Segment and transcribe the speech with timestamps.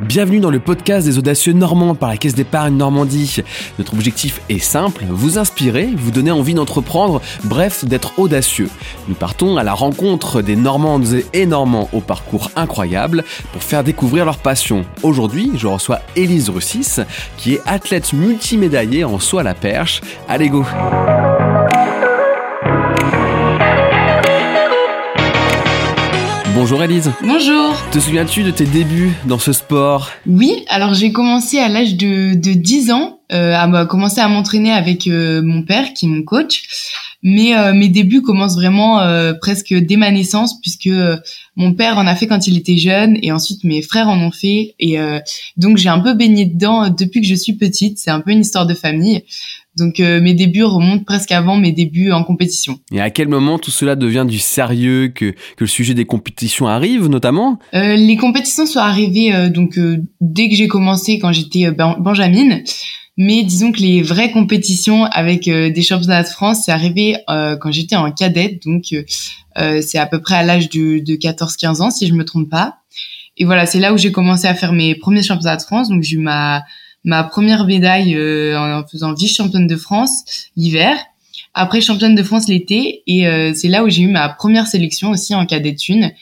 [0.00, 3.42] Bienvenue dans le podcast des audacieux normands par la Caisse d'épargne Normandie.
[3.80, 8.70] Notre objectif est simple, vous inspirer, vous donner envie d'entreprendre, bref, d'être audacieux.
[9.08, 14.24] Nous partons à la rencontre des Normandes et Normands au parcours incroyable pour faire découvrir
[14.24, 14.84] leur passion.
[15.02, 17.00] Aujourd'hui, je reçois Élise Russis,
[17.36, 20.00] qui est athlète multimédaillée en saut à la perche.
[20.28, 20.64] Allez go
[26.60, 27.12] Bonjour Elise.
[27.22, 27.72] Bonjour.
[27.92, 30.10] Te souviens-tu de tes débuts dans ce sport?
[30.26, 34.72] Oui, alors j'ai commencé à l'âge de, de 10 ans, euh, à commencer à m'entraîner
[34.72, 36.64] avec euh, mon père qui est mon coach.
[37.22, 40.90] Mais euh, mes débuts commencent vraiment euh, presque dès ma naissance puisque
[41.54, 44.32] mon père en a fait quand il était jeune et ensuite mes frères en ont
[44.32, 44.98] fait et
[45.56, 47.98] donc j'ai un peu baigné dedans depuis que je suis petite.
[47.98, 49.22] C'est un peu une histoire de famille.
[49.78, 52.78] Donc euh, mes débuts remontent presque avant mes débuts en compétition.
[52.92, 56.66] Et à quel moment tout cela devient du sérieux, que, que le sujet des compétitions
[56.66, 57.58] arrive notamment?
[57.74, 59.78] Euh, Les compétitions sont arrivées euh, donc
[60.20, 62.60] dès que j'ai commencé quand j'étais Benjamin.
[63.16, 67.96] Mais disons que les vraies compétitions avec des championnats de France, c'est arrivé quand j'étais
[67.96, 68.94] en cadette, donc
[69.56, 72.76] c'est à peu près à l'âge de, de 14-15 ans si je me trompe pas.
[73.36, 75.88] Et voilà, c'est là où j'ai commencé à faire mes premiers championnats de France.
[75.88, 76.62] Donc j'ai eu ma
[77.08, 80.24] ma première médaille euh, en faisant vice-championne de France
[80.56, 80.94] l'hiver.
[81.54, 85.10] Après championne de France l'été et euh, c'est là où j'ai eu ma première sélection
[85.10, 86.12] aussi en cadette une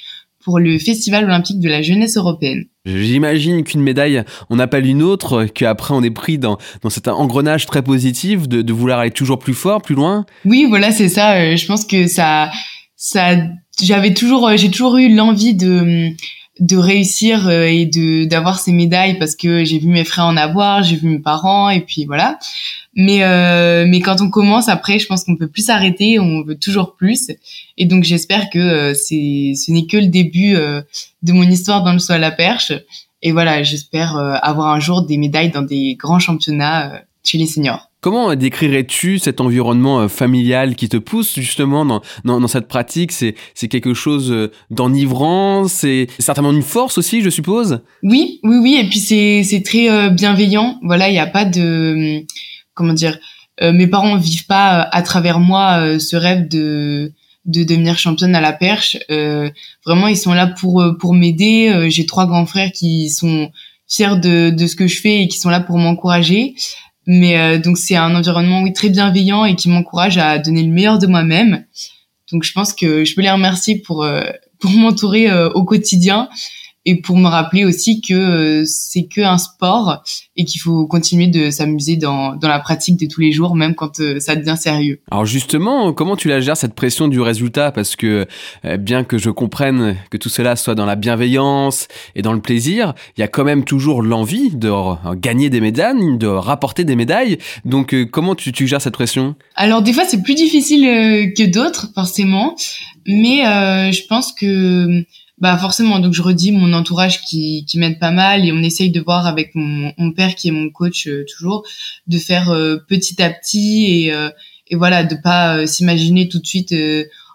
[0.45, 2.67] pour le Festival olympique de la jeunesse européenne.
[2.85, 7.67] J'imagine qu'une médaille, on appelle une autre, qu'après on est pris dans, dans cet engrenage
[7.67, 10.25] très positif de, de vouloir aller toujours plus fort, plus loin.
[10.45, 11.35] Oui, voilà, c'est ça.
[11.35, 12.53] Euh, je pense que ça,
[12.95, 13.37] ça,
[13.83, 16.13] j'avais toujours, j'ai toujours eu l'envie de
[16.61, 20.37] de réussir euh, et de d'avoir ces médailles parce que j'ai vu mes frères en
[20.37, 22.39] avoir, j'ai vu mes parents et puis voilà.
[22.95, 26.59] Mais euh, mais quand on commence après, je pense qu'on peut plus s'arrêter, on veut
[26.59, 27.31] toujours plus.
[27.77, 31.93] Et donc j'espère que euh, c'est ce n'est que le début de mon histoire dans
[31.93, 32.73] le saut à la perche.
[33.23, 37.91] Et voilà, j'espère avoir un jour des médailles dans des grands championnats chez les seniors.
[38.07, 43.11] Comment décrirais-tu cet environnement euh, familial qui te pousse justement dans, dans, cette pratique?
[43.11, 43.35] C'est
[43.69, 47.81] quelque chose euh, d'enivrant, c'est certainement une force aussi, je suppose?
[48.05, 50.79] Oui, oui, oui, et puis c'est très euh, bienveillant.
[50.85, 52.25] Voilà, il n'y a pas de...
[52.75, 53.19] Comment dire
[53.61, 57.13] Mes parents vivent pas à travers moi ce rêve de
[57.47, 58.99] de devenir championne à la perche.
[59.85, 61.89] vraiment, ils sont là pour pour m'aider.
[61.91, 63.51] J'ai trois grands frères qui sont
[63.89, 66.55] fiers de, de ce que je fais et qui sont là pour m'encourager.
[67.07, 70.73] Mais euh, donc c'est un environnement oui très bienveillant et qui m'encourage à donner le
[70.73, 71.65] meilleur de moi-même.
[72.33, 74.25] Donc je pense que je peux les remercier pour euh,
[74.59, 76.29] pour m'entourer euh, au quotidien
[76.87, 80.05] et pour me rappeler aussi que euh, c'est que un sport
[80.37, 83.75] et qu'il faut continuer de s'amuser dans, dans la pratique de tous les jours, même
[83.75, 85.01] quand euh, ça devient sérieux.
[85.11, 87.73] Alors justement, comment tu la gères cette pression du résultat?
[87.73, 88.27] Parce que
[88.65, 92.41] euh, bien que je comprenne que tout cela soit dans la bienveillance et dans le
[92.41, 94.71] plaisir, il y a quand même toujours l'envie de
[95.17, 97.39] gagner des médailles, de rapporter des médailles.
[97.65, 99.35] Donc comment tu, tu gères cette pression?
[99.57, 100.83] Alors des fois c'est plus difficile
[101.37, 102.55] que d'autres forcément,
[103.07, 103.43] mais
[103.93, 105.05] je pense que
[105.39, 108.91] bah forcément, donc je redis mon entourage qui, qui m'aide pas mal et on essaye
[108.91, 111.67] de voir avec mon, mon père qui est mon coach euh, toujours,
[112.07, 114.31] de faire euh, petit à petit et, euh,
[114.69, 116.75] et voilà, de pas s'imaginer tout de suite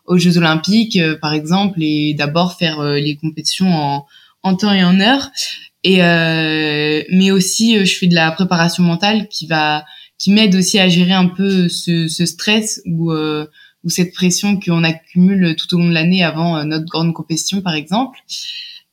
[0.05, 4.05] aux Jeux Olympiques par exemple et d'abord faire les compétitions en,
[4.43, 5.29] en temps et en heure.
[5.85, 9.85] Et mais aussi je fais de la préparation mentale qui va
[10.17, 13.13] qui m'aide aussi à gérer un peu ce, ce stress ou
[13.83, 17.61] ou cette pression qu'on accumule tout au long de l'année avant euh, notre grande compétition
[17.61, 18.19] par exemple.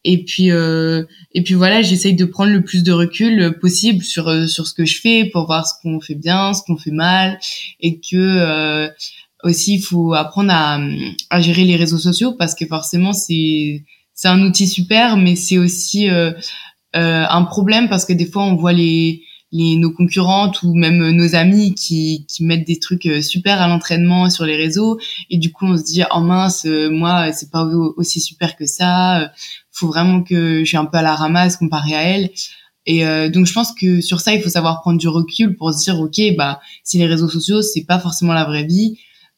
[0.05, 4.29] Et puis euh, et puis voilà, j'essaye de prendre le plus de recul possible sur
[4.29, 6.93] euh, sur ce que je fais pour voir ce qu'on fait bien, ce qu'on fait
[6.93, 7.39] mal
[7.81, 8.89] et que euh,
[9.43, 10.81] aussi il faut apprendre à,
[11.31, 13.85] à gérer les réseaux sociaux parce que forcément c'est
[14.15, 16.09] c'est un outil super mais c'est aussi
[16.97, 19.23] euh, un problème parce que des fois on voit les
[19.53, 23.69] les, nos concurrentes ou même nos amis qui, qui mettent des trucs euh, super à
[23.69, 24.99] l'entraînement sur les réseaux.
[25.31, 27.65] Et du coup on se dit oh mince euh, moi c'est pas
[27.97, 29.29] aussi super que ça euh,
[29.71, 32.31] faut vraiment que je suis un peu à la ramasse comparé à elle.
[32.91, 35.85] Et donc je pense que sur ça il faut savoir prendre du recul pour se
[35.85, 38.97] dire ok bah si les réseaux sociaux c'est pas forcément la vraie vie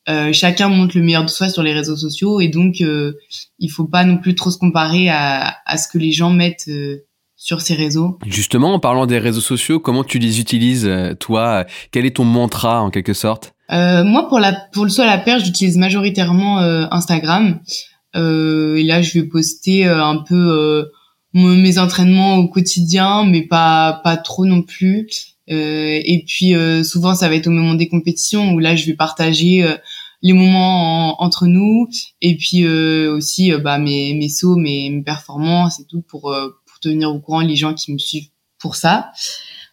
[0.08, 2.40] euh, chacun montre le meilleur de soi sur les réseaux sociaux.
[2.40, 3.18] Et donc euh,
[3.58, 6.70] il faut pas non plus trop se comparer à, à ce que les gens mettent
[7.40, 11.64] sur ces réseaux Justement, en parlant des réseaux sociaux, comment tu les utilises, euh, toi?
[11.90, 13.54] Quel est ton mantra, en quelque sorte?
[13.72, 17.60] Euh, Moi, pour, la, pour le saut à la perche, j'utilise majoritairement euh, Instagram.
[18.14, 20.90] Euh, et là, je vais poster euh, un peu
[21.32, 25.08] mes entraînements au quotidien, mais pas, pas trop non plus.
[25.48, 26.54] et puis,
[26.84, 29.64] souvent, ça va être au moment des compétitions où là, je vais partager
[30.22, 31.88] les moments entre nous
[32.20, 37.10] et puis aussi bah mes mes sauts mes, mes performances et tout pour pour tenir
[37.10, 38.28] au courant les gens qui me suivent
[38.58, 39.12] pour ça.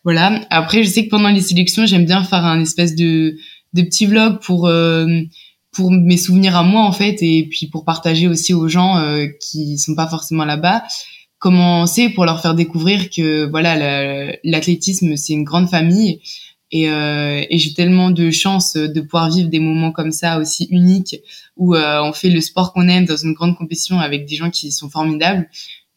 [0.03, 0.41] Voilà.
[0.49, 3.37] Après, je sais que pendant les sélections, j'aime bien faire un espèce de,
[3.73, 4.69] de petit vlog pour
[5.77, 9.27] pour mes souvenirs à moi en fait et puis pour partager aussi aux gens euh,
[9.39, 10.83] qui sont pas forcément là-bas
[11.37, 16.19] comment c'est pour leur faire découvrir que voilà l'athlétisme c'est une grande famille
[16.71, 20.67] et, euh, et j'ai tellement de chance de pouvoir vivre des moments comme ça aussi
[20.71, 21.17] uniques
[21.55, 24.49] où euh, on fait le sport qu'on aime dans une grande compétition avec des gens
[24.49, 25.47] qui sont formidables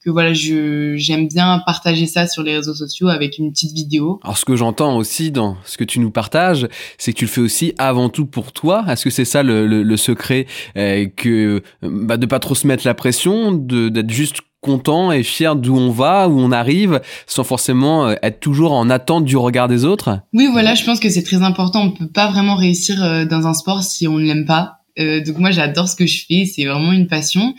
[0.05, 4.19] que voilà, je j'aime bien partager ça sur les réseaux sociaux avec une petite vidéo.
[4.25, 7.31] Alors ce que j'entends aussi dans ce que tu nous partages, c'est que tu le
[7.31, 8.85] fais aussi avant tout pour toi.
[8.89, 10.47] Est-ce que c'est ça le, le, secret
[10.79, 15.55] euh, que bah, de pas trop se mettre la pression, d'être juste content et fier
[15.55, 19.69] d'où on va, où on arrive, sans forcément euh, être toujours en attente du regard
[19.69, 20.21] des autres?
[20.33, 21.83] Oui, voilà, je pense que c'est très important.
[21.83, 24.79] On peut pas vraiment réussir euh, dans un sport si on ne l'aime pas.
[24.97, 27.55] donc moi, j'adore ce que je fais, c'est vraiment une passion.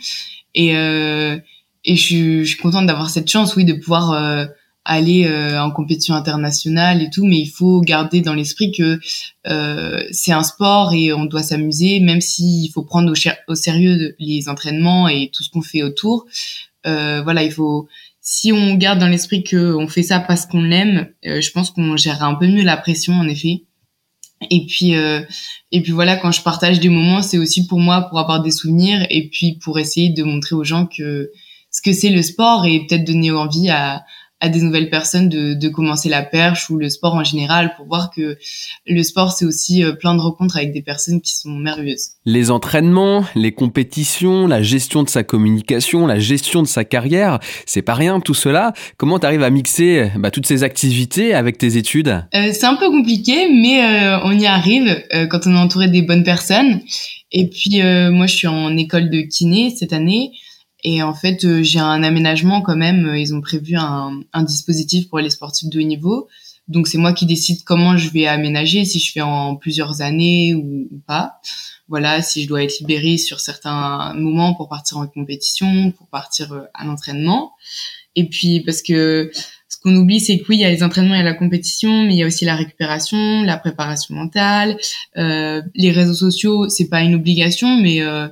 [0.54, 0.74] Et
[1.84, 4.46] et je je suis contente d'avoir cette chance, oui, de pouvoir euh,
[4.84, 8.98] aller euh, en compétition internationale et tout, mais il faut garder dans l'esprit que
[9.46, 13.12] euh, c'est un sport et on doit s'amuser, même s'il faut prendre
[13.48, 16.26] au, sérieux les entraînements et tout ce qu'on fait autour.
[16.84, 17.88] voilà, il faut.
[18.24, 21.96] Si on garde dans l'esprit que on fait ça parce qu'on l'aime, je pense qu'on
[21.96, 23.64] gérera un peu mieux la pression, en effet.
[24.50, 28.20] Et puis, et puis voilà, quand je partage des moments, c'est aussi pour moi pour
[28.20, 31.32] avoir des souvenirs et puis pour essayer de montrer aux gens que
[31.72, 34.04] ce que c'est le sport et peut-être donner envie à,
[34.42, 37.86] à des nouvelles personnes de, de, commencer la perche ou le sport en général pour
[37.86, 38.36] voir que
[38.86, 42.08] le sport c'est aussi euh, plein de rencontres avec des personnes qui sont merveilleuses.
[42.24, 47.82] Les entraînements, les compétitions, la gestion de sa communication, la gestion de sa carrière, c'est
[47.82, 48.72] pas rien tout cela.
[48.96, 52.24] Comment tu arrives à mixer bah, toutes ces activités avec tes études?
[52.34, 55.86] Euh, C'est un peu compliqué mais euh, on y arrive euh, quand on est entouré
[55.86, 56.80] des bonnes personnes.
[57.30, 57.80] Et puis
[58.10, 60.32] moi je suis en école de kiné cette année.
[60.84, 63.06] Et en fait, euh, j'ai un aménagement quand même.
[63.06, 66.28] Euh, ils ont prévu un, un, dispositif pour les sportifs de haut niveau.
[66.68, 70.54] Donc c'est moi qui décide comment je vais aménager, si je fais en plusieurs années
[70.54, 71.40] ou, pas.
[71.88, 76.52] Voilà, si je dois être libérée sur certains moments pour partir en compétition, pour partir
[76.52, 77.52] euh, à l'entraînement.
[78.14, 79.30] Et puis parce que
[79.68, 82.14] ce qu'on oublie, c'est que oui, il y a les entraînements et la compétition, mais
[82.14, 84.76] il y a aussi la récupération, la préparation mentale,
[85.16, 86.68] euh, les réseaux sociaux.
[86.68, 88.28] C'est pas une obligation, mais euh,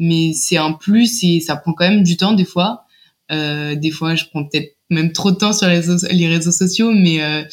[0.00, 2.86] mais c'est un plus et ça prend quand même du temps des fois.
[3.30, 7.22] Euh, des fois, je prends peut-être même trop de temps sur les réseaux, sociaux, mais
[7.22, 7.44] euh,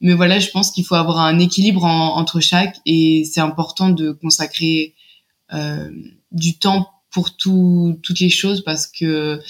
[0.00, 4.12] mais voilà, je pense qu'il faut avoir un équilibre entre chaque et c'est important de
[4.12, 4.94] consacrer
[5.52, 5.90] euh,
[6.32, 9.40] du temps pour tout, toutes les choses parce que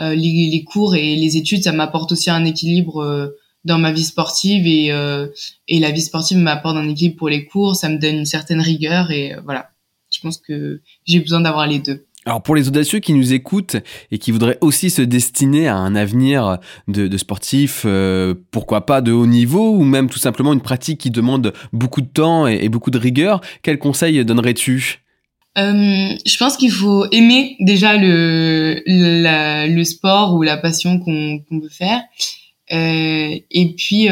[0.00, 3.92] euh, les, les, cours et les études, ça m'apporte aussi un équilibre euh, dans ma
[3.92, 5.28] vie sportive et, euh,
[5.68, 8.60] et la vie sportive m'apporte un équilibre pour les cours, ça me donne une certaine
[8.60, 9.71] rigueur et voilà.
[10.12, 12.06] Je pense que j'ai besoin d'avoir les deux.
[12.24, 13.76] Alors pour les audacieux qui nous écoutent
[14.12, 19.00] et qui voudraient aussi se destiner à un avenir de, de sportif, euh, pourquoi pas
[19.00, 22.68] de haut niveau ou même tout simplement une pratique qui demande beaucoup de temps et,
[22.68, 25.00] beaucoup de rigueur, quels conseils donnerais-tu?
[25.58, 31.68] Euh, je pense qu'il faut aimer déjà le, le sport ou la passion qu'on veut
[31.68, 32.02] faire.
[32.72, 34.08] Euh, et puis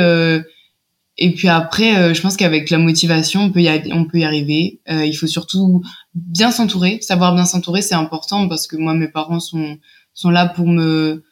[1.22, 4.24] et puis après, euh, je pense qu'avec la motivation, on peut y, on peut y
[4.24, 4.80] arriver.
[4.90, 5.82] Euh, il faut surtout
[6.14, 6.98] bien s'entourer.
[7.02, 9.78] Savoir bien s'entourer, c'est important parce que moi, mes parents sont
[10.14, 11.22] sont là pour me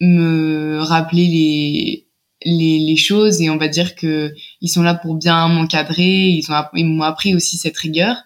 [0.00, 2.06] me rappeler les
[2.44, 6.28] les, les choses et on va dire que ils sont là pour bien m'encadrer.
[6.28, 8.16] Ils ont ils m'ont appris aussi cette rigueur.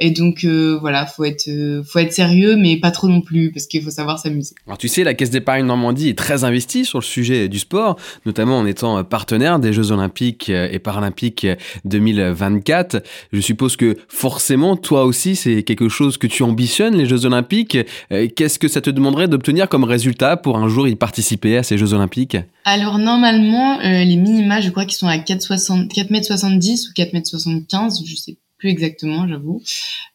[0.00, 3.52] Et donc euh, voilà, faut être euh, faut être sérieux, mais pas trop non plus,
[3.52, 4.56] parce qu'il faut savoir s'amuser.
[4.66, 7.96] Alors tu sais, la Caisse d'épargne Normandie est très investie sur le sujet du sport,
[8.26, 11.46] notamment en étant partenaire des Jeux Olympiques et Paralympiques
[11.84, 13.04] 2024.
[13.32, 17.78] Je suppose que forcément, toi aussi, c'est quelque chose que tu ambitionnes, les Jeux Olympiques.
[18.10, 21.62] Euh, qu'est-ce que ça te demanderait d'obtenir comme résultat pour un jour y participer à
[21.62, 22.36] ces Jeux Olympiques?
[22.64, 27.24] Alors normalement, les minima, je crois qu'ils sont à 4,60 m 70 ou 4 m
[27.24, 28.36] 75, je sais
[28.68, 29.62] exactement, j'avoue.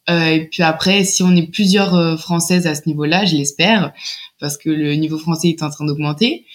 [0.10, 3.94] Euh, et puis après, si on est plusieurs euh, Françaises à ce niveau-là, je l'espère,
[4.40, 6.46] parce que le niveau français est en train d'augmenter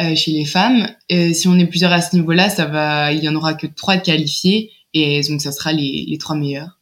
[0.00, 0.88] euh, chez les femmes.
[1.10, 3.96] si on est plusieurs à ce niveau-là, ça va, il y en aura que trois
[3.96, 6.78] de qualifiés, et donc ça sera les, les trois meilleurs.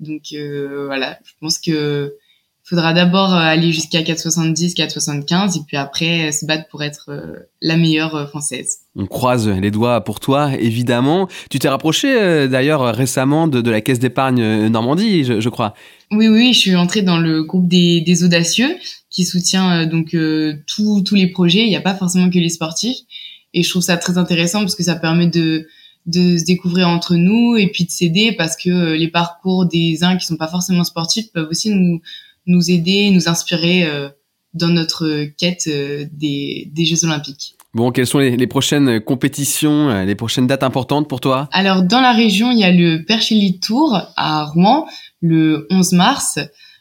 [0.00, 2.16] Donc voilà, je pense que
[2.64, 7.10] faudra d'abord aller jusqu'à 4,70, 4,75 et puis après se battre pour être
[7.60, 8.78] la meilleure française.
[8.96, 11.28] On croise les doigts pour toi, évidemment.
[11.50, 15.74] Tu t'es rapproché euh, d'ailleurs récemment de, la Caisse d'épargne euh, Normandie, je, crois.
[16.12, 18.76] Oui, oui, je suis entrée dans le groupe des, audacieux
[19.10, 20.16] qui soutient euh, donc
[20.66, 21.64] tous les projets.
[21.64, 22.98] Il n'y a pas forcément que les sportifs.
[23.52, 25.66] Et je trouve ça très intéressant parce que ça permet de,
[26.06, 30.16] de se découvrir entre nous et puis de s'aider parce que les parcours des uns
[30.16, 32.00] qui sont pas forcément sportifs peuvent aussi nous,
[32.46, 33.88] nous aider, nous inspirer
[34.52, 37.54] dans notre quête des, des Jeux Olympiques.
[37.74, 41.48] Bon, quelles sont les, prochaines compétitions, les prochaines dates importantes pour toi?
[41.52, 44.86] Alors, dans la région, il y a le Perche Tour à Rouen
[45.20, 46.38] le 11 mars.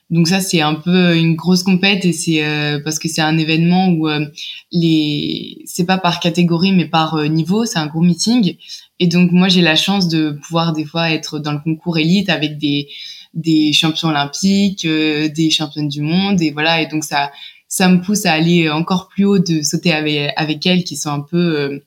[0.10, 3.38] Donc ça c'est un peu une grosse compète et c'est euh, parce que c'est un
[3.38, 4.28] événement où euh,
[4.72, 8.56] les c'est pas par catégorie mais par euh, niveau, c'est un gros meeting
[9.00, 12.30] et donc moi j'ai la chance de pouvoir des fois être dans le concours élite
[12.30, 12.90] avec des
[13.34, 17.32] des champions olympiques, des championnes du monde et voilà et donc ça
[17.68, 21.10] ça me pousse à aller encore plus haut de sauter avec avec elles qui sont
[21.10, 21.82] un peu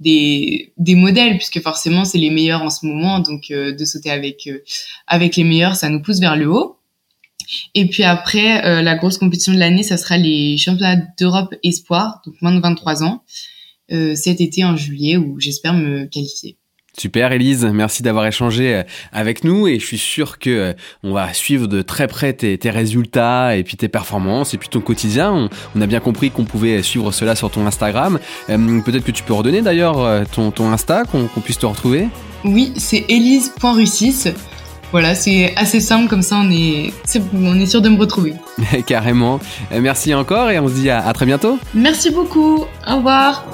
[0.00, 4.48] des, des modèles puisque forcément c'est les meilleurs en ce moment donc de sauter avec
[5.06, 6.76] avec les meilleurs ça nous pousse vers le haut
[7.74, 12.20] et puis après, euh, la grosse compétition de l'année, ça sera les championnats d'Europe Espoir,
[12.24, 13.22] donc moins de 23 ans,
[13.92, 16.56] euh, cet été en juillet, où j'espère me qualifier.
[16.98, 21.32] Super Elise, merci d'avoir échangé euh, avec nous et je suis sûr que on va
[21.34, 25.48] suivre de très près tes, résultats et puis tes performances et puis ton quotidien.
[25.74, 28.18] On, a bien compris qu'on pouvait suivre cela sur ton Instagram.
[28.46, 32.08] Peut-être que tu peux redonner d'ailleurs ton, ton Insta, qu'on puisse te retrouver.
[32.44, 34.32] Oui, c'est elise.russis.
[34.92, 36.92] Voilà, c'est assez simple comme ça, on est,
[37.34, 38.34] on est sûr de me retrouver.
[38.86, 39.40] Carrément.
[39.70, 41.58] Merci encore et on se dit à très bientôt.
[41.74, 42.64] Merci beaucoup.
[42.88, 43.44] Au revoir.